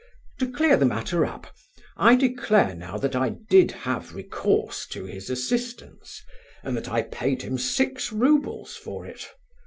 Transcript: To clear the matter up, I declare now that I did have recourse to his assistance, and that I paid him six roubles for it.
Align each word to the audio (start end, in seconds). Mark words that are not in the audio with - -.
To 0.39 0.51
clear 0.51 0.77
the 0.77 0.85
matter 0.87 1.27
up, 1.27 1.45
I 1.95 2.15
declare 2.15 2.73
now 2.73 2.97
that 2.97 3.15
I 3.15 3.29
did 3.51 3.69
have 3.85 4.15
recourse 4.15 4.87
to 4.87 5.05
his 5.05 5.29
assistance, 5.29 6.23
and 6.63 6.75
that 6.75 6.89
I 6.89 7.03
paid 7.03 7.43
him 7.43 7.59
six 7.59 8.11
roubles 8.11 8.75
for 8.75 9.05
it. 9.05 9.27